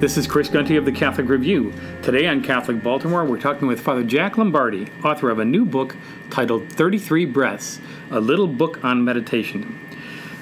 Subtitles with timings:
[0.00, 1.74] This is Chris Gunty of the Catholic Review.
[2.00, 5.94] Today on Catholic Baltimore, we're talking with Father Jack Lombardi, author of a new book
[6.30, 9.78] titled 33 Breaths, a little book on meditation.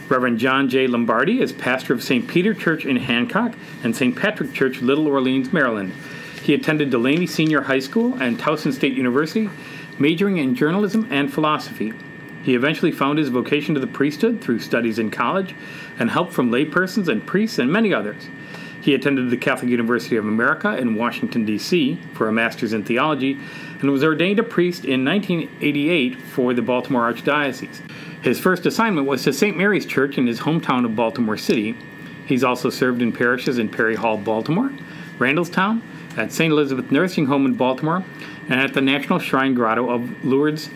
[0.09, 0.87] Reverend John J.
[0.87, 2.29] Lombardi is pastor of St.
[2.29, 4.15] Peter Church in Hancock and St.
[4.15, 5.93] Patrick Church, Little Orleans, Maryland.
[6.45, 9.51] He attended Dulaney Senior High School and Towson State University,
[9.99, 11.93] majoring in journalism and philosophy.
[12.45, 15.57] He eventually found his vocation to the priesthood through studies in college
[15.99, 18.29] and help from laypersons and priests and many others.
[18.88, 22.01] He attended the Catholic University of America in Washington, D.C.
[22.15, 23.38] for a master's in theology
[23.80, 27.82] and was ordained a priest in 1988 for the Baltimore Archdiocese.
[28.23, 29.54] His first assignment was to St.
[29.54, 31.76] Mary's Church in his hometown of Baltimore City.
[32.24, 34.73] He's also served in parishes in Perry Hall, Baltimore,
[35.18, 35.82] Randallstown,
[36.16, 36.51] at St.
[36.51, 38.02] Elizabeth Nursing Home in Baltimore,
[38.48, 40.70] and at the National Shrine Grotto of Lourdes,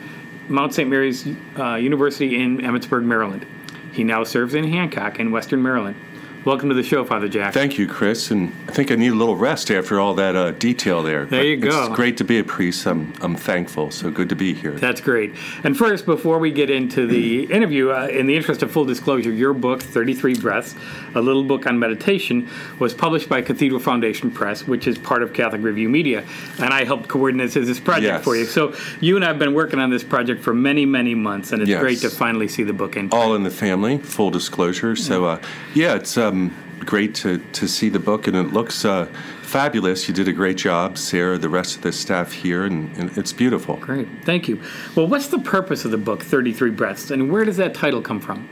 [0.49, 0.91] Mount St.
[0.91, 1.27] Mary's
[1.59, 3.47] uh, University in Emmitsburg, Maryland.
[3.91, 5.97] He now serves in Hancock in Western Maryland.
[6.45, 7.55] Welcome to the show, Father Jack.
[7.55, 8.33] Thank you, Chris.
[8.33, 11.25] And I think I need a little rest after all that uh, detail there.
[11.25, 11.87] There you go.
[11.87, 12.85] It's great to be a priest.
[12.85, 13.93] I'm, I'm thankful.
[13.93, 14.73] So good to be here.
[14.73, 15.35] That's great.
[15.63, 19.31] And first, before we get into the interview, uh, in the interest of full disclosure,
[19.31, 20.75] your book, 33 Breaths,
[21.15, 22.49] a little book on meditation,
[22.81, 26.25] was published by Cathedral Foundation Press, which is part of Catholic Review Media.
[26.59, 28.25] And I helped coordinate this project Yes.
[28.25, 28.47] for you.
[28.47, 31.63] So you and I have been working on this project for many, many months, and
[31.63, 31.81] it's Yes.
[31.81, 33.11] great to finally see the book in.
[33.13, 34.97] all in the family, full disclosure.
[34.97, 35.41] So, uh,
[35.75, 39.05] yeah, it's um, great to, to see the book, and it looks uh,
[39.43, 40.09] fabulous.
[40.09, 43.33] You did a great job, Sarah, the rest of the staff here, and, and it's
[43.33, 43.77] beautiful.
[43.77, 44.09] Great.
[44.25, 44.61] Thank you.
[44.97, 48.21] Well, what's the purpose of the book, 33 Breaths, and where does that title come
[48.21, 48.49] from?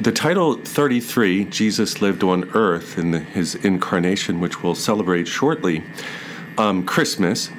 [0.00, 5.84] The title 33, Jesus Lived on Earth in the, his incarnation, which we'll celebrate shortly,
[6.56, 7.50] um, Christmas,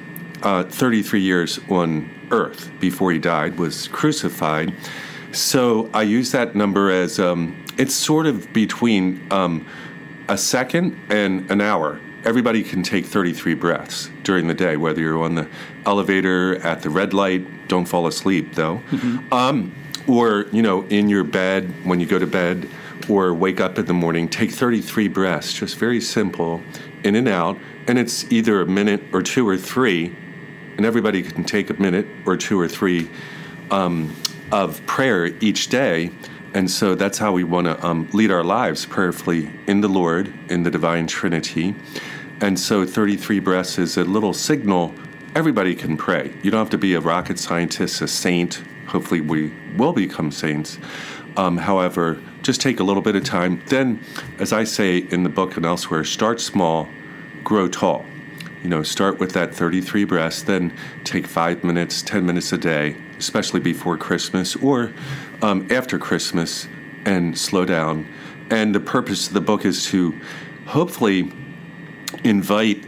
[0.42, 4.74] uh, 33 years on earth before he died, was crucified.
[5.32, 9.66] So I use that number as um, it's sort of between um,
[10.28, 12.00] a second and an hour.
[12.24, 15.48] Everybody can take 33 breaths during the day, whether you're on the
[15.84, 18.82] elevator, at the red light, don't fall asleep though,
[19.30, 19.74] um,
[20.08, 22.68] or, you know, in your bed when you go to bed,
[23.08, 26.62] or wake up in the morning, take 33 breaths, just very simple,
[27.04, 27.58] in and out.
[27.86, 30.16] And it's either a minute or two or three,
[30.76, 33.08] and everybody can take a minute or two or three
[33.70, 34.14] um,
[34.52, 36.10] of prayer each day.
[36.54, 40.32] And so that's how we want to um, lead our lives prayerfully in the Lord,
[40.48, 41.74] in the divine Trinity.
[42.40, 44.94] And so 33 breaths is a little signal
[45.36, 46.32] everybody can pray.
[46.42, 48.62] You don't have to be a rocket scientist, a saint.
[48.86, 50.78] Hopefully, we will become saints.
[51.36, 53.62] Um, however, just take a little bit of time.
[53.66, 54.00] Then,
[54.38, 56.88] as I say in the book and elsewhere, start small,
[57.44, 58.06] grow tall.
[58.62, 60.72] You know, start with that 33 breaths, then
[61.04, 64.92] take five minutes, 10 minutes a day, especially before Christmas or
[65.42, 66.68] um, after Christmas,
[67.04, 68.06] and slow down.
[68.50, 70.18] And the purpose of the book is to
[70.66, 71.32] hopefully
[72.24, 72.84] invite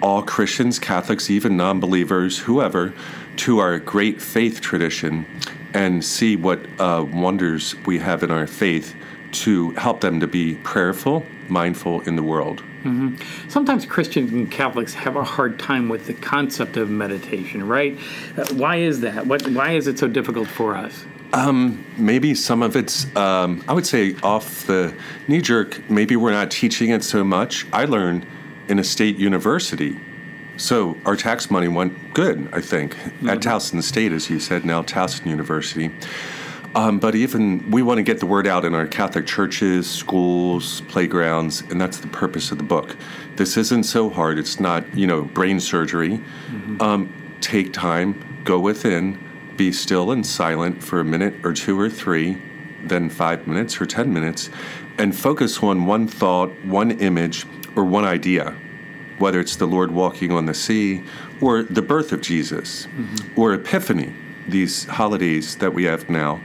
[0.00, 2.92] all Christians, Catholics, even non believers, whoever,
[3.36, 5.26] to our great faith tradition
[5.74, 8.94] and see what uh, wonders we have in our faith
[9.30, 12.62] to help them to be prayerful, mindful in the world.
[13.48, 17.98] Sometimes Christians and Catholics have a hard time with the concept of meditation, right?
[18.36, 19.26] Uh, why is that?
[19.26, 21.04] What, why is it so difficult for us?
[21.96, 24.94] maybe some of it's um, i would say off the
[25.28, 28.26] knee jerk maybe we're not teaching it so much i learned
[28.68, 29.98] in a state university
[30.58, 34.82] so our tax money went good i think at towson state as you said now
[34.82, 35.90] towson university
[36.74, 40.80] um, but even we want to get the word out in our catholic churches schools
[40.82, 42.96] playgrounds and that's the purpose of the book.
[43.36, 44.38] This isn't so hard.
[44.38, 46.20] It's not you know brain surgery.
[46.80, 49.18] Um, take time go within
[49.56, 52.40] be still and silent for a minute or two or three,
[52.82, 54.50] then five minutes or 10 minutes,
[54.98, 57.46] and focus on one thought, one image,
[57.76, 58.56] or one idea,
[59.18, 61.02] whether it's the Lord walking on the sea,
[61.40, 62.86] or the birth of Jesus,
[63.36, 64.12] or Epiphany,
[64.48, 66.40] these holidays that we have now.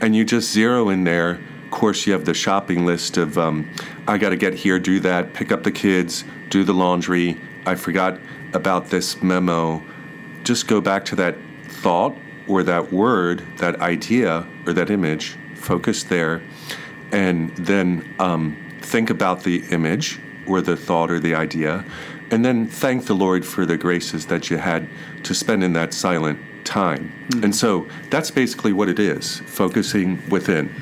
[0.00, 1.40] And you just zero in there.
[1.64, 3.70] Of course, you have the shopping list of, um,
[4.06, 7.40] I got to get here, do that, pick up the kids, do the laundry.
[7.64, 8.18] I forgot
[8.52, 9.82] about this memo.
[10.42, 12.16] Just go back to that thought
[12.46, 16.42] or that word, that idea or that image, focus there,
[17.12, 21.84] and then um, think about the image or the thought or the idea,
[22.30, 24.88] and then thank the Lord for the graces that you had
[25.22, 26.38] to spend in that silent
[26.72, 27.12] time.
[27.42, 30.74] And so that's basically what it is focusing within.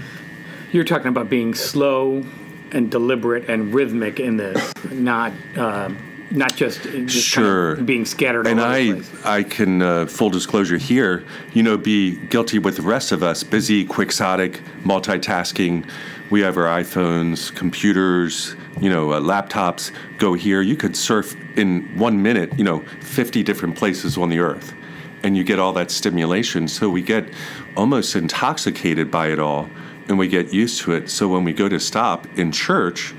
[0.70, 2.24] You're talking about being slow
[2.70, 5.90] and deliberate and rhythmic in this, not uh,
[6.30, 7.76] not just, just kind of Sure.
[7.76, 9.00] being scattered And I.
[9.24, 13.42] I can, uh, full disclosure here, you know, be guilty with the rest of us,
[13.42, 15.90] busy, quixotic, multitasking.
[16.30, 19.90] We have our iPhones, computers, you know, uh, laptops.
[20.18, 20.62] Go here.
[20.62, 24.72] You could surf in one minute, you know, 50 different places on the earth.
[25.22, 26.66] And you get all that stimulation.
[26.68, 27.28] So we get
[27.76, 29.68] almost intoxicated by it all
[30.08, 31.08] and we get used to it.
[31.08, 33.14] So when we go to stop in church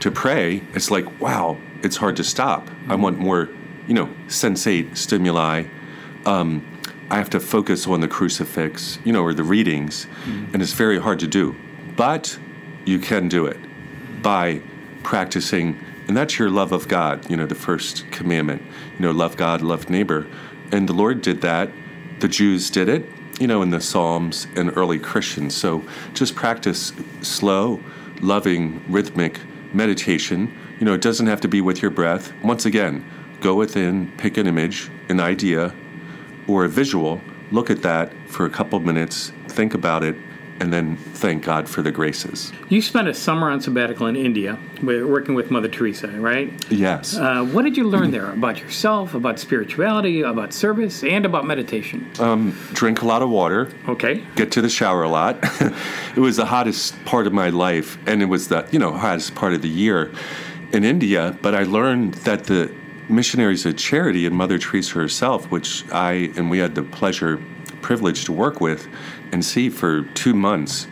[0.00, 2.68] to pray, it's like, wow, it's hard to stop.
[2.88, 3.48] I want more,
[3.88, 5.64] you know, sensate stimuli.
[6.24, 6.64] Um,
[7.10, 10.06] I have to focus on the crucifix, you know, or the readings,
[10.52, 11.54] and it's very hard to do.
[11.96, 12.38] But
[12.84, 13.58] you can do it
[14.22, 14.60] by
[15.02, 18.62] practicing, and that's your love of God, you know, the first commandment,
[18.98, 20.26] you know, love God, love neighbor.
[20.72, 21.70] And the Lord did that.
[22.20, 23.04] The Jews did it,
[23.38, 25.54] you know, in the Psalms and early Christians.
[25.54, 25.84] So
[26.14, 27.80] just practice slow,
[28.20, 29.40] loving, rhythmic
[29.72, 30.52] meditation.
[30.78, 32.32] You know, it doesn't have to be with your breath.
[32.42, 33.04] Once again,
[33.40, 35.74] go within, pick an image, an idea,
[36.46, 37.20] or a visual,
[37.50, 40.16] look at that for a couple minutes, think about it,
[40.60, 42.52] and then thank God for the graces.
[42.68, 46.52] You spent a summer on sabbatical in India, working with Mother Teresa, right?
[46.70, 47.16] Yes.
[47.16, 52.10] Uh, what did you learn there about yourself, about spirituality, about service, and about meditation?
[52.72, 54.22] Drink a lot of water, Okay.
[54.34, 55.38] get to the shower a lot.
[56.16, 59.34] it was the hottest part of my life, and it was the you know hottest
[59.34, 60.12] part of the year
[60.72, 61.36] in India.
[61.42, 62.72] But I learned that the
[63.08, 67.40] missionaries of charity and Mother Teresa herself, which I and we had the pleasure,
[67.82, 68.88] privilege to work with
[69.32, 70.86] and see for two months,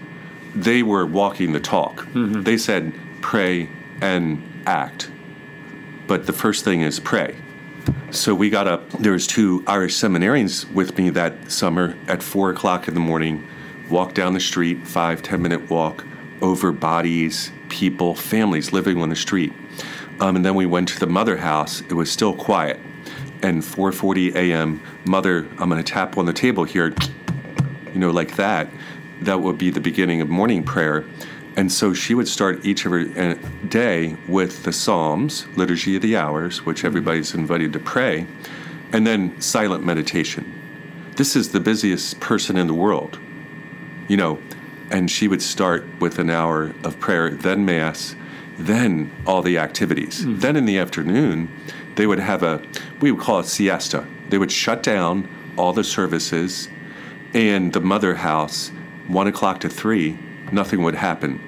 [0.55, 2.07] they were walking the talk.
[2.45, 3.69] They said pray
[4.01, 5.11] and act,
[6.07, 7.37] but the first thing is pray.
[8.11, 8.89] So we got up.
[8.91, 13.47] There was two Irish seminarians with me that summer at four o'clock in the morning.
[13.91, 16.05] Walked down the street, five ten minute walk
[16.41, 19.53] over bodies, people, families living on the street,
[20.21, 21.81] um, and then we went to the mother house.
[21.83, 22.81] It was still quiet,
[23.44, 24.81] and 4:40 a.m.
[25.05, 26.94] Mother, I'm going to tap on the table here,
[27.93, 28.70] you know, like that.
[29.20, 31.05] That would be the beginning of morning prayer.
[31.55, 33.35] And so she would start each of her uh,
[33.69, 38.26] day with the Psalms, Liturgy of the Hours, which everybody's invited to pray,
[38.93, 40.50] and then silent meditation.
[41.17, 43.20] This is the busiest person in the world,
[44.08, 44.40] you know.
[44.90, 48.17] And she would start with an hour of prayer, then Mass,
[48.58, 50.25] then all the activities.
[50.26, 51.49] Then in the afternoon,
[51.96, 52.62] they would have a,
[53.00, 54.06] we would call it siesta.
[54.29, 56.69] They would shut down all the services
[57.35, 58.70] and the mother house,
[59.06, 60.19] one o'clock to three,
[60.52, 61.41] nothing would happen.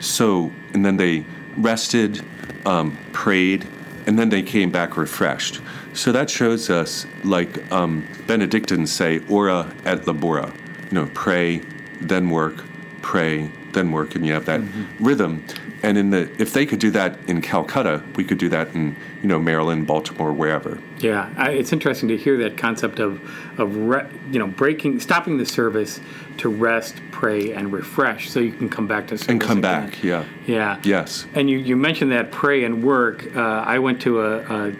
[0.00, 1.24] So, and then they
[1.56, 2.24] rested,
[2.64, 3.66] um, prayed,
[4.06, 5.60] and then they came back refreshed.
[5.92, 10.54] So that shows us, like um, Benedictines say, ora et labora,
[10.90, 11.58] you know, pray,
[12.00, 12.64] then work,
[13.02, 14.62] pray, then work, and you have that
[14.98, 15.44] rhythm.
[15.82, 18.96] And in the, if they could do that in Calcutta, we could do that in,
[19.22, 20.78] you know, Maryland, Baltimore, wherever.
[20.98, 23.20] Yeah, I, it's interesting to hear that concept of
[23.60, 24.02] of re,
[24.32, 26.00] you know breaking, stopping the service
[26.38, 29.86] to rest, pray, and refresh, so you can come back to service And come again.
[29.90, 30.24] back, yeah.
[30.46, 30.80] Yeah.
[30.84, 31.26] Yes.
[31.34, 33.24] And you, you mentioned that pray and work.
[33.36, 34.72] Uh, I went to a, a,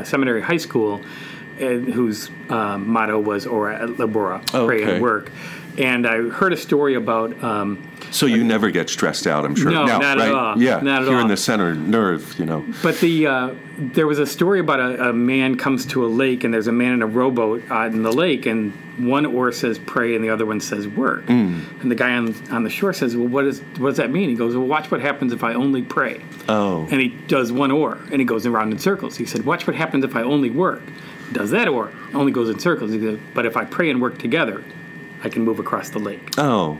[0.00, 1.02] a seminary high school
[1.60, 4.92] and, whose um, motto was Ora et Labora, Oh, pray okay.
[4.94, 5.30] and work.
[5.78, 9.70] And I heard a story about um, So you never get stressed out, I'm sure.
[9.70, 10.62] No, Now, not at all.
[10.62, 11.22] Yeah, Not at here all.
[11.22, 12.64] in the center nerve, you know.
[12.82, 16.44] But the uh, there was a story about a, a man comes to a lake
[16.44, 19.78] and there's a man in a rowboat uh, in the lake and one oar says
[19.78, 21.24] pray and the other one says work.
[21.26, 21.80] Mm.
[21.80, 24.28] And the guy on on the shore says, "Well, what is what does that mean?"
[24.28, 26.86] He goes, "Well, watch what happens if I only pray." Oh.
[26.90, 29.16] And he does one oar and he goes around in circles.
[29.16, 30.82] He said, "Watch what happens if I only work."
[31.32, 32.92] Does that oar only goes in circles?
[32.92, 34.62] He goes, "But if I pray and work together,
[35.24, 36.78] I can move across the lake." Oh.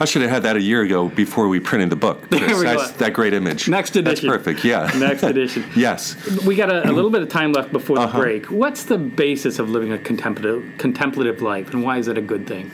[0.00, 2.28] I should have had that a year ago before we printed the book.
[2.28, 2.88] There we go.
[2.98, 3.68] That great image.
[3.68, 4.28] Next edition.
[4.28, 4.64] That's perfect.
[4.64, 4.90] Yeah.
[4.98, 5.64] Next edition.
[5.76, 6.16] yes.
[6.44, 8.18] We got a, a little bit of time left before the Uh-huh.
[8.20, 8.46] break.
[8.46, 12.48] What's the basis of living a contemplative contemplative life, and why is it a good
[12.48, 12.72] thing?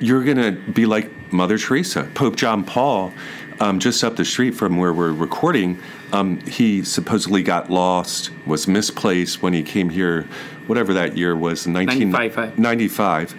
[0.00, 2.08] You're going to be like Mother Teresa.
[2.14, 3.12] Pope John Paul,
[3.60, 5.78] um, just up the street from where we're recording,
[6.12, 10.26] um, he supposedly got lost, was misplaced when he came here,
[10.66, 12.36] whatever that year was, 95.
[12.36, 13.34] 1995.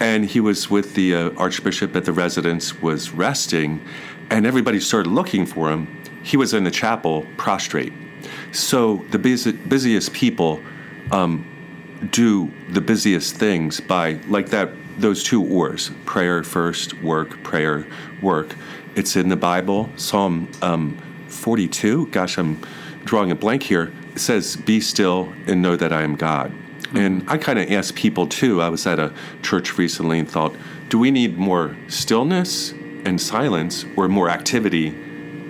[0.00, 3.86] And he was with the uh, Archbishop at the residence, was resting,
[4.30, 6.02] and everybody started looking for him.
[6.22, 7.92] He was in the chapel, prostrate.
[8.52, 10.62] So the busy, busiest people
[11.12, 11.46] um,
[12.10, 17.86] do the busiest things by like that those two oars prayer first work prayer
[18.22, 18.54] work
[18.94, 20.96] it's in the bible psalm um,
[21.28, 22.60] 42, gosh, I'm
[23.04, 26.52] drawing a blank here, it says, Be still and know that I am God.
[26.94, 28.60] And I kind of ask people too.
[28.60, 29.12] I was at a
[29.42, 30.54] church recently and thought,
[30.88, 32.72] do we need more stillness
[33.04, 34.88] and silence or more activity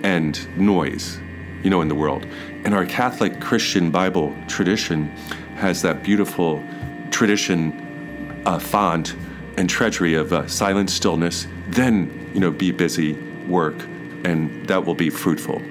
[0.03, 1.19] and noise,
[1.63, 2.25] you know, in the world?
[2.65, 5.09] And our Catholic Christian Bible tradition
[5.57, 6.63] has that beautiful
[7.11, 9.15] tradition uh, font
[9.57, 13.13] and treasury of uh, stillness, then, you know, be busy,
[13.47, 13.75] work,
[14.23, 15.61] and that will be fruitful.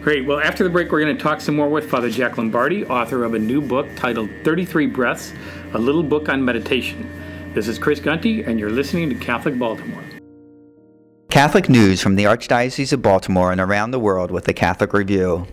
[0.00, 0.24] Great.
[0.24, 3.24] Well, after the break, we're going to talk some more with Father Jack Lombardi, author
[3.24, 5.32] of a new book titled 33 Breaths,
[5.74, 7.10] a little book on meditation.
[7.54, 10.04] This is Chris Gunty, and you're listening to Catholic Baltimore.
[11.36, 15.46] Catholic news from the Archdiocese of Baltimore and around the world with the Catholic Review.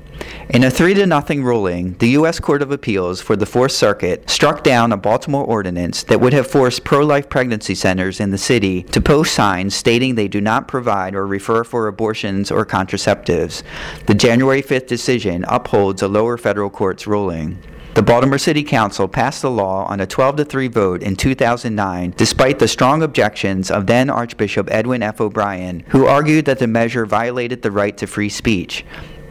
[0.47, 2.39] In a 3 to nothing ruling, the U.S.
[2.39, 6.47] Court of Appeals for the Fourth Circuit struck down a Baltimore ordinance that would have
[6.47, 10.69] forced pro life pregnancy centers in the city to post signs stating they do not
[10.69, 13.61] provide or refer for abortions or contraceptives.
[14.05, 17.61] The January 5th decision upholds a lower federal court's ruling.
[17.93, 22.15] The Baltimore City Council passed the law on a 12 to 3 vote in 2009,
[22.17, 25.21] despite the strong objections of then Archbishop Edwin F.
[25.21, 28.83] O'Brien, who argued that the measure violated the right to free speech.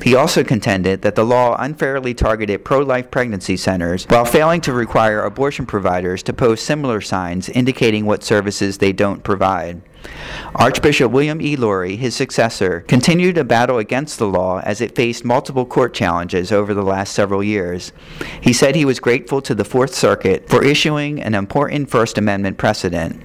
[0.02, 4.72] He also contended that the law unfairly targeted pro life pregnancy centers while failing to
[4.72, 9.80] require abortion providers to post similar signs indicating what services they don't provide.
[10.56, 11.54] Archbishop William E.
[11.54, 16.50] Lori, his successor, continued a battle against the law as it faced multiple court challenges
[16.50, 17.92] over the last several years.
[18.40, 22.58] He said he was grateful to the Fourth Circuit for issuing an important First Amendment
[22.58, 23.22] precedent.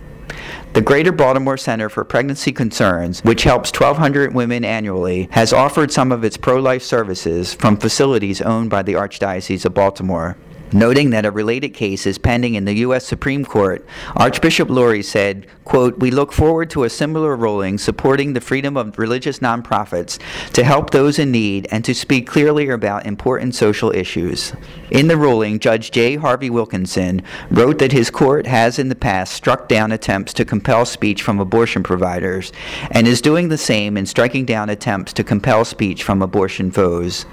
[0.73, 6.11] The Greater Baltimore Center for Pregnancy Concerns, which helps 1,200 women annually, has offered some
[6.11, 10.37] of its pro life services from facilities owned by the Archdiocese of Baltimore.
[10.73, 13.05] Noting that a related case is pending in the U.S.
[13.05, 13.85] Supreme Court,
[14.17, 18.99] Archbishop Lori said, quote, We look forward to a similar ruling supporting the freedom of
[18.99, 20.19] religious nonprofits
[20.51, 24.51] to help those in need and to speak clearly about important social issues.
[24.91, 26.15] In the ruling, Judge J.
[26.15, 30.85] Harvie Wilkinson wrote that his court has in the past struck down attempts to compel
[30.85, 32.51] speech from abortion providers
[32.91, 37.25] and is doing the same in striking down attempts to compel speech from abortion foes.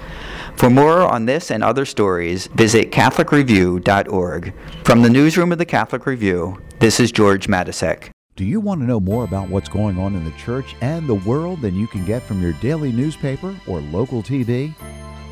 [0.57, 4.53] For more on this and other stories, visit CatholicReview.org.
[4.85, 8.09] From the newsroom of the Catholic Review, this is George Matysek.
[8.37, 11.15] Do you want to know more about what's going on in the church and the
[11.15, 14.73] world than you can get from your daily newspaper or local TV?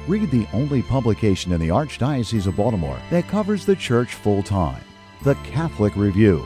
[0.10, 4.84] Read the only publication in the Archdiocese of Baltimore that covers the church full time
[5.24, 6.46] the Catholic Review.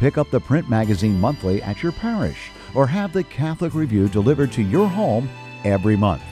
[0.00, 4.50] Pick up the print magazine monthly at your parish or have the Catholic Review delivered
[4.52, 5.28] to your home
[5.62, 6.24] every month.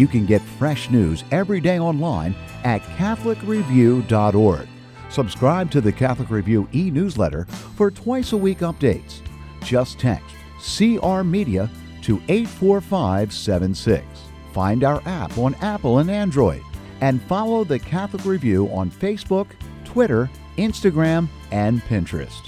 [0.00, 4.66] You can get fresh news every day online at CatholicReview.org.
[5.10, 9.20] Subscribe to the Catholic Review e newsletter for twice a week updates.
[9.62, 11.68] Just text CR Media
[12.00, 14.06] to 84576.
[14.54, 16.62] Find our app on Apple and Android.
[17.02, 19.48] And follow the Catholic Review on Facebook,
[19.84, 22.46] Twitter, Instagram, and Pinterest.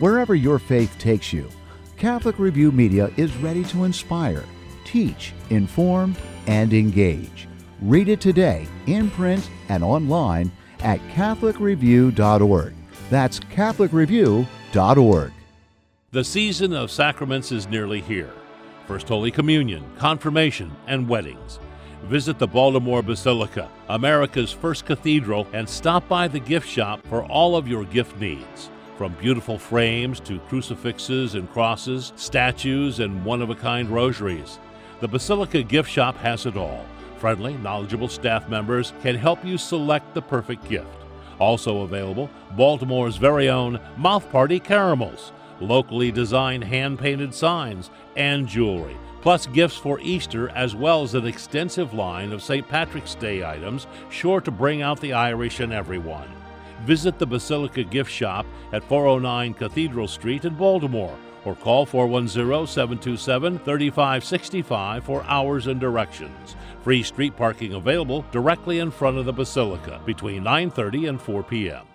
[0.00, 1.48] Wherever your faith takes you,
[1.96, 4.44] Catholic Review Media is ready to inspire,
[4.84, 6.16] teach, inform,
[6.50, 7.48] and engage.
[7.80, 12.74] Read it today in print and online at CatholicReview.org.
[13.08, 15.32] That's CatholicReview.org.
[16.10, 18.32] The season of sacraments is nearly here
[18.88, 21.60] First Holy Communion, Confirmation, and weddings.
[22.06, 27.54] Visit the Baltimore Basilica, America's first cathedral, and stop by the gift shop for all
[27.54, 28.70] of your gift needs.
[28.98, 34.58] From beautiful frames to crucifixes and crosses, statues, and one of a kind rosaries.
[35.00, 36.84] The Basilica gift shop has it all.
[37.16, 40.86] Friendly, knowledgeable staff members can help you select the perfect gift.
[41.38, 48.94] Also available, Baltimore's very own Mouth Party Caramels, locally designed hand painted signs, and jewelry,
[49.22, 52.68] plus gifts for Easter as well as an extensive line of St.
[52.68, 56.28] Patrick's Day items sure to bring out the Irish in everyone.
[56.84, 63.58] Visit the Basilica gift shop at 409 Cathedral Street in Baltimore or call 410 727
[63.58, 66.56] 3565 for hours and directions.
[66.82, 71.86] Free street parking available directly in front of the Basilica between 9:30 and 4 p.m.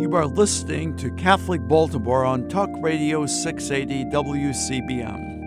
[0.00, 5.42] You are listening to Catholic Baltimore on Talk Radio 680 WCBM.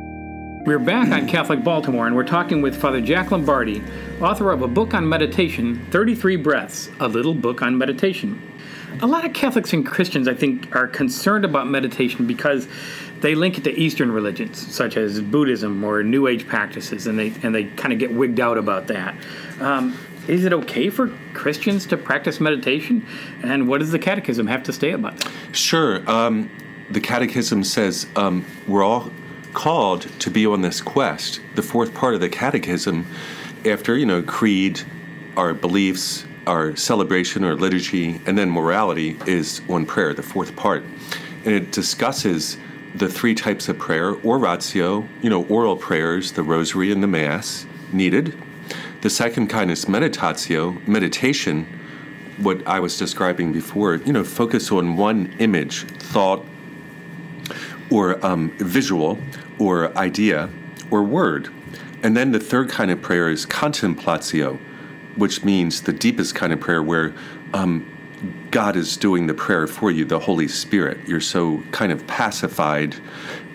[0.65, 3.83] We're back on Catholic Baltimore, and we're talking with Father Jack Lombardi,
[4.19, 8.41] author of a book on meditation, 33 Breaths, a little book on meditation.
[9.01, 12.67] A lot of Catholics and Christians, I think, are concerned about meditation because
[13.21, 17.33] they link it to Eastern religions, such as Buddhism or New Age practices, and they
[17.43, 19.15] and they kind of get wigged out about that.
[19.59, 19.97] Um,
[20.27, 23.05] is it okay for Christians to practice meditation?
[23.43, 25.31] And what does the Catechism have to say about that?
[25.55, 26.09] Sure.
[26.09, 26.49] Um,
[26.89, 29.11] the Catechism says um, we're all
[29.53, 31.41] called to be on this quest.
[31.55, 33.07] The fourth part of the catechism,
[33.65, 34.81] after, you know, creed,
[35.37, 40.83] our beliefs, our celebration or liturgy, and then morality is on prayer, the fourth part.
[41.43, 42.57] And it discusses
[42.95, 47.65] the three types of prayer oratio, you know, oral prayers, the rosary and the mass
[47.91, 48.37] needed.
[49.01, 51.67] The second kind is meditatio, meditation,
[52.37, 56.45] what I was describing before, you know, focus on one image, thought,
[57.89, 59.19] or um, visual,
[59.59, 60.49] or idea,
[60.89, 61.49] or word.
[62.03, 64.59] And then the third kind of prayer is contemplatio,
[65.15, 67.13] which means the deepest kind of prayer where
[67.53, 67.85] um,
[68.51, 70.97] God is doing the prayer for you, the Holy Spirit.
[71.07, 72.95] You're so kind of pacified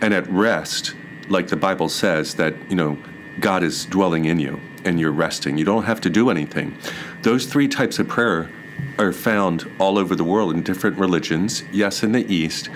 [0.01, 0.95] and at rest,
[1.29, 2.99] like the Bible says, that, you know,
[3.39, 5.59] God is dwelling in you and you're resting.
[5.59, 6.77] You don't have to do anything.
[7.23, 8.51] Those three types of prayer
[8.99, 12.71] are found all over the world in different religions, yes, in the East.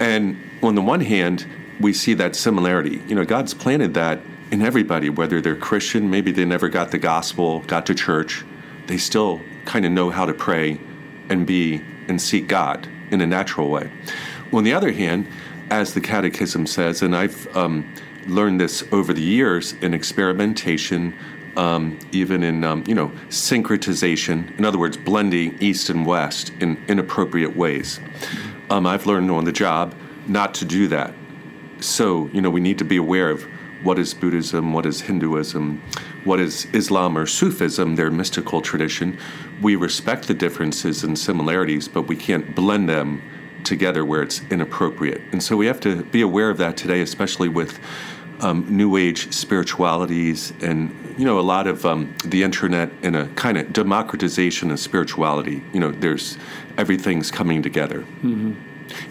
[0.00, 1.46] And on the one hand,
[1.80, 3.02] we see that similarity.
[3.06, 4.20] You know, God's planted that
[4.52, 8.44] in everybody, whether they're Christian, maybe they never got the gospel, got to church,
[8.86, 10.78] they still kind of know how to pray
[11.30, 13.90] and be and seek God in a natural way.
[14.52, 15.26] On the other hand,
[15.70, 17.90] as the Catechism says, and I've um,
[18.26, 21.14] learned this over the years in experimentation,
[21.56, 24.58] um, even in um, you know syncretization.
[24.58, 28.00] In other words, blending East and West in inappropriate ways.
[28.68, 29.94] Um, I've learned on the job
[30.26, 31.14] not to do that.
[31.80, 33.46] So you know we need to be aware of
[33.82, 35.82] what is Buddhism, what is Hinduism,
[36.24, 39.18] what is Islam or Sufism, their mystical tradition.
[39.60, 43.22] We respect the differences and similarities, but we can't blend them
[43.64, 45.20] together where it's inappropriate.
[45.32, 47.78] And so we have to be aware of that today, especially with
[48.40, 53.28] um, new age spiritualities and you know a lot of um, the internet and a
[53.28, 55.62] kind of democratization of spirituality.
[55.72, 56.38] You know, there's
[56.76, 58.00] everything's coming together.
[58.00, 58.54] Mm-hmm.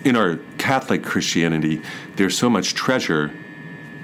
[0.03, 1.81] In our Catholic Christianity,
[2.15, 3.31] there's so much treasure.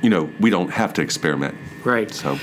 [0.01, 1.55] You know, we don't have to experiment.
[1.83, 2.11] Right.
[2.13, 2.37] So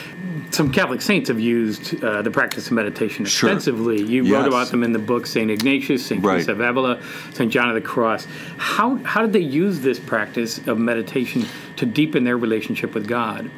[0.50, 3.48] some Catholic saints have used uh, the practice of meditation Sure.
[3.50, 4.00] extensively.
[4.02, 4.32] You Yes.
[4.32, 5.50] wrote about them in the book St.
[5.50, 6.24] Ignatius, St.
[6.24, 6.34] Right.
[6.36, 7.00] Teresa of Avila,
[7.32, 7.50] St.
[7.50, 8.26] John of the Cross.
[8.56, 13.50] How, how did they use this practice of meditation to deepen their relationship with God?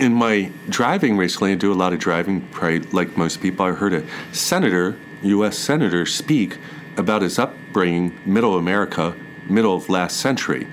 [0.00, 3.64] in my driving recently, I do a lot of driving, probably like most people.
[3.66, 5.56] I heard a senator, U.S.
[5.56, 6.58] senator, speak
[6.96, 9.14] about his upbringing, middle America,
[9.48, 10.66] middle of last century.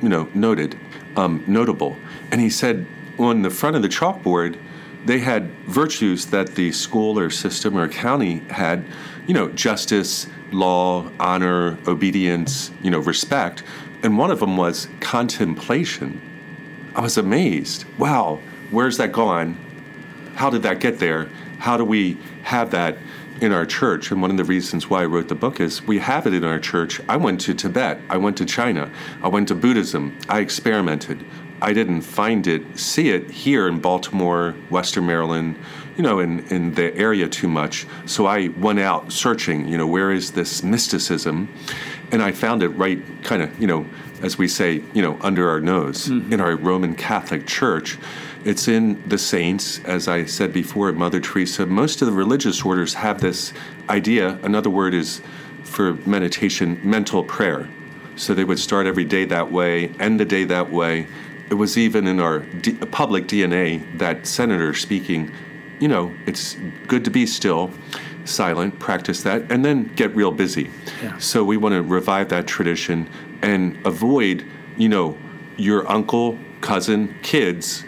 [0.00, 0.78] You know, noted,
[1.16, 1.96] um, notable.
[2.30, 2.86] And he said
[3.18, 4.58] on the front of the chalkboard,
[5.04, 8.84] they had virtues that the school or system or county had.
[9.26, 12.70] You know, justice, law, honor, obedience.
[12.82, 13.62] You know, respect.
[14.02, 16.20] And one of them was contemplation.
[16.94, 17.86] I was amazed.
[17.98, 19.56] Wow, where's that gone?
[20.34, 21.28] How did that get there?
[21.58, 22.98] How do we have that
[23.44, 24.10] in our church?
[24.10, 26.42] And one of the reasons why I wrote the book is we have it in
[26.42, 27.00] our church.
[27.08, 28.90] I went to Tibet, I went to China,
[29.22, 31.24] I went to Buddhism, I experimented.
[31.62, 35.56] I didn't find it, see it here in Baltimore, Western Maryland,
[35.96, 37.86] you know, in, in the area too much.
[38.06, 41.48] So I went out searching, you know, where is this mysticism?
[42.12, 43.86] And I found it right kind of, you know,
[44.20, 46.32] as we say, you know, under our nose mm-hmm.
[46.32, 47.98] in our Roman Catholic Church.
[48.44, 51.64] It's in the saints, as I said before, Mother Teresa.
[51.64, 53.54] Most of the religious orders have this
[53.88, 54.38] idea.
[54.42, 55.22] Another word is
[55.62, 57.68] for meditation, mental prayer.
[58.16, 61.06] So they would start every day that way, end the day that way.
[61.48, 65.32] It was even in our D- public DNA that senator speaking,
[65.80, 67.70] you know, it's good to be still,
[68.26, 70.70] silent, practice that, and then get real busy.
[71.02, 71.16] Yeah.
[71.16, 73.08] So we want to revive that tradition
[73.40, 74.44] and avoid,
[74.76, 75.16] you know,
[75.56, 77.84] your uncle, cousin, kids,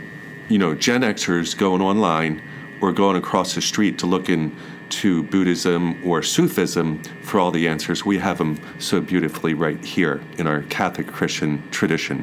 [0.48, 2.42] you know, Gen Xers going online
[2.80, 8.04] or going across the street to look into Buddhism or Sufism for all the answers.
[8.04, 12.22] We have them so beautifully right here in our Catholic Christian tradition.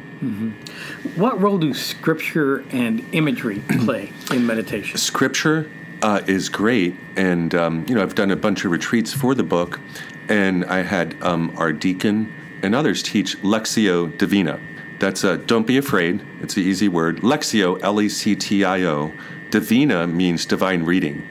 [1.16, 4.96] What role do scripture and imagery play in meditation?
[4.98, 5.70] Scripture
[6.02, 9.42] uh, is great, and um, you know I've done a bunch of retreats for the
[9.42, 9.80] book,
[10.28, 12.32] and I had um, our deacon
[12.62, 14.58] and others teach Lectio Divina.
[15.04, 16.24] That's a don't be afraid.
[16.40, 17.18] It's an easy word.
[17.18, 19.12] Lectio, L E C T I O.
[19.50, 21.28] Divina means divine reading.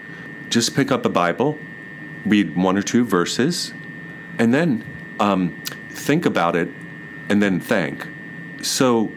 [0.49, 1.57] Just pick up a Bible,
[2.23, 3.73] read one or two verses,
[4.37, 4.85] and then
[5.19, 5.59] um,
[5.89, 6.69] think about it,
[7.29, 8.07] and then thank.
[8.61, 9.11] So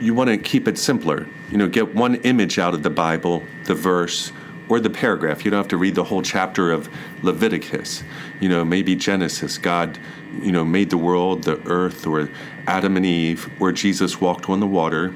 [0.00, 1.24] you want to keep it simpler.
[1.52, 4.32] You know, get one image out of the Bible, the verse,
[4.68, 5.44] or the paragraph.
[5.44, 6.88] You don't have to read the whole chapter of
[7.22, 8.02] Leviticus.
[8.40, 9.58] You know, maybe Genesis.
[9.58, 9.98] God,
[10.40, 12.28] you know, made the world, the earth, or
[12.66, 15.14] Adam and Eve, or Jesus walked on the water,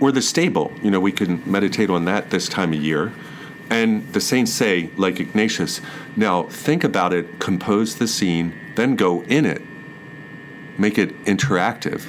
[0.00, 0.72] or the stable.
[0.82, 3.12] You know, we can meditate on that this time of year.
[3.70, 5.82] And the saints say, like Ignatius,
[6.16, 9.60] now think about it, compose the scene, then go in it,
[10.78, 12.06] make it interactive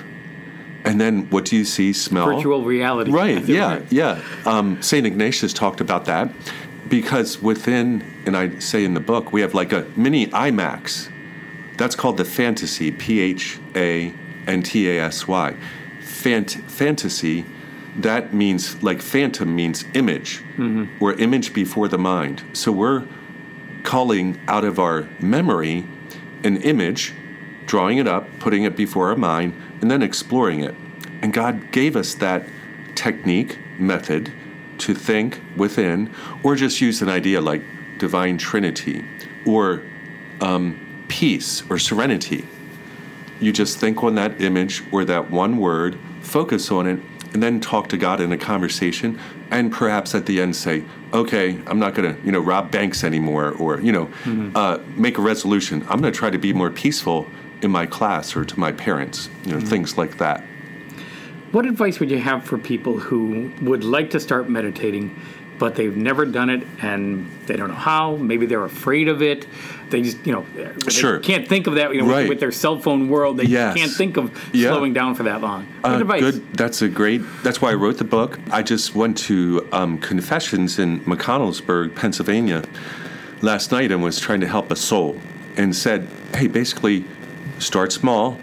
[0.85, 2.27] And then what do you see, smell?
[2.27, 3.11] Virtual reality.
[3.11, 4.23] Right, yeah, yeah.
[4.45, 5.05] Um, St.
[5.05, 6.31] Ignatius talked about that
[6.89, 11.11] because within, and I say in the book, we have like a mini IMAX.
[11.77, 14.13] That's called the fantasy, P H A
[14.47, 15.55] N T A S Y.
[16.01, 17.45] Phant- fantasy,
[17.97, 21.03] that means like phantom means image, mm-hmm.
[21.03, 22.43] or image before the mind.
[22.53, 23.05] So we're
[23.83, 25.87] calling out of our memory
[26.43, 27.13] an image,
[27.65, 30.75] drawing it up, putting it before our mind, and then exploring it.
[31.21, 32.45] And God gave us that
[32.95, 34.33] technique, method
[34.79, 36.13] to think within,
[36.43, 37.61] or just use an idea like
[37.97, 39.05] divine trinity
[39.45, 39.83] or
[40.41, 42.47] um, peace or serenity.
[43.39, 46.99] You just think on that image or that one word, focus on it,
[47.33, 49.19] and then talk to God in a conversation,
[49.51, 53.03] and perhaps at the end say, "Okay, I'm not going to, you know, rob banks
[53.03, 54.55] anymore," or you know, mm-hmm.
[54.55, 55.81] uh, make a resolution.
[55.83, 57.27] I'm going to try to be more peaceful
[57.61, 59.67] in my class or to my parents, you know, mm-hmm.
[59.67, 60.43] things like that.
[61.51, 65.19] What advice would you have for people who would like to start meditating,
[65.57, 68.17] but they've never done it and they don't know how?
[68.17, 69.47] Maybe they're afraid of it.
[69.89, 70.45] They just, you know,
[70.89, 71.17] sure.
[71.19, 71.91] can't think of that.
[71.91, 72.29] You know, right.
[72.29, 73.75] with, their cell phone world, they yes.
[73.75, 74.69] can't think of yeah.
[74.69, 75.65] slowing down for that long.
[75.81, 76.21] What uh, advice?
[76.21, 76.53] Good.
[76.53, 77.23] That's a great.
[77.41, 78.39] That's why I wrote the book.
[78.51, 82.63] I just went to um, confessions in McConnellsburg, Pennsylvania,
[83.41, 85.19] last night and was trying to help a soul
[85.57, 87.05] and said, "Hey, basically,
[87.57, 88.37] start small,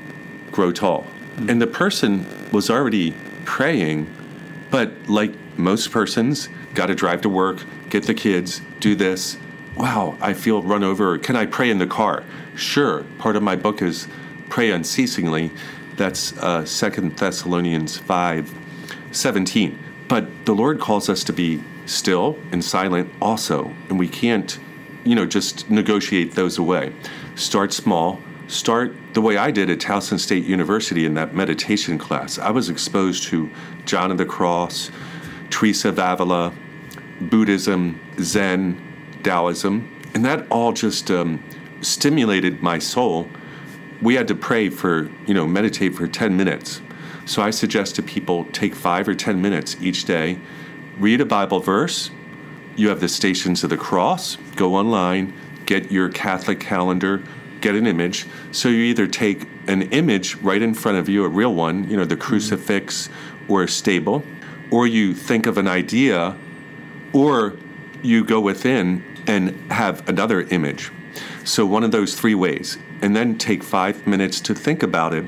[0.50, 4.12] grow tall." And the person was already praying,
[4.70, 9.36] but like most persons, got to drive to work, get the kids, do this.
[9.76, 11.18] Wow, I feel run over.
[11.18, 12.24] Can I pray in the car?
[12.54, 13.04] Sure.
[13.18, 14.08] Part of my book is
[14.48, 15.50] pray unceasingly.
[15.96, 18.54] That's uh, 2 Thessalonians 5
[19.12, 19.78] 17.
[20.08, 24.58] But the Lord calls us to be still and silent also, and we can't,
[25.04, 26.92] you know, just negotiate those away.
[27.34, 32.38] Start small, start the way I did at Towson State University in that meditation class.
[32.38, 33.50] I was exposed to
[33.84, 34.90] John of the Cross,
[35.50, 36.52] Teresa of Avila,
[37.20, 38.80] Buddhism, Zen,
[39.22, 41.42] Taoism, and that all just um,
[41.80, 43.28] stimulated my soul.
[44.00, 46.80] We had to pray for, you know, meditate for 10 minutes.
[47.24, 50.38] So I suggest to people take five or 10 minutes each day,
[50.98, 52.10] read a Bible verse.
[52.76, 55.32] You have the Stations of the Cross, go online,
[55.64, 57.22] get your Catholic calendar,
[57.66, 58.26] get an image.
[58.52, 61.96] So you either take an image right in front of you, a real one, you
[61.96, 63.08] know, the crucifix
[63.48, 64.22] or a stable,
[64.70, 66.36] or you think of an idea,
[67.12, 67.54] or
[68.02, 70.92] you go within and have another image.
[71.42, 72.78] So one of those three ways.
[73.02, 75.24] And then take five minutes to think about it.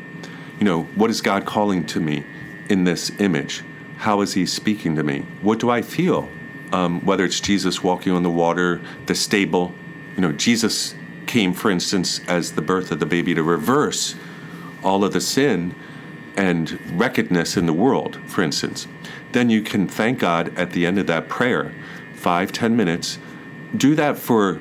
[0.58, 2.24] You know, what is God calling to me
[2.68, 3.64] in this image?
[3.96, 5.26] How is He speaking to me?
[5.42, 6.28] What do I feel?
[6.72, 9.74] Um, whether it's Jesus walking on the water, the stable,
[10.14, 10.94] you know, Jesus
[11.28, 14.16] came, for instance, as the birth of the baby to reverse
[14.82, 15.74] all of the sin
[16.36, 18.88] and wickedness in the world, for instance,
[19.32, 21.72] then you can thank God at the end of that prayer,
[22.14, 23.18] five, ten minutes.
[23.76, 24.60] Do that for,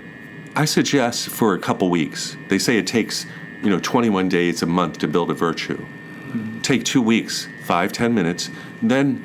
[0.55, 2.35] I suggest, for a couple weeks.
[2.49, 3.25] They say it takes,
[3.63, 5.77] you know, 21 days, a month to build a virtue.
[5.77, 6.61] Mm-hmm.
[6.61, 8.49] Take two weeks, five, ten minutes.
[8.81, 9.23] Then,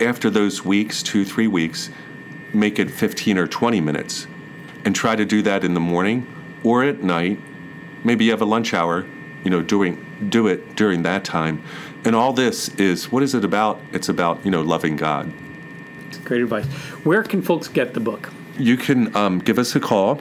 [0.00, 1.90] after those weeks, two, three weeks,
[2.54, 4.26] make it 15 or 20 minutes.
[4.84, 6.26] And try to do that in the morning
[6.64, 7.40] or at night.
[8.04, 9.06] Maybe you have a lunch hour,
[9.44, 11.62] you know, doing do it during that time.
[12.04, 13.80] And all this is what is it about?
[13.92, 15.32] It's about, you know, loving God.
[16.24, 16.66] Great advice.
[17.04, 18.30] Where can folks get the book?
[18.58, 20.20] You can um, give us a call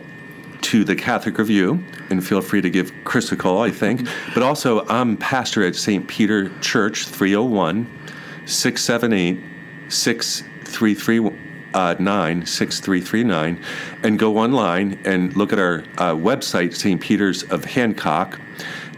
[0.62, 4.08] to the Catholic Review, and feel free to give Chris a call, I think.
[4.34, 6.08] But also, I'm pastor at St.
[6.08, 7.88] Peter Church, 301
[8.46, 9.40] 678
[9.90, 11.47] 6331
[11.78, 13.64] uh, 6339
[14.04, 17.00] and go online and look at our uh, website, St.
[17.00, 18.40] Peter's of Hancock.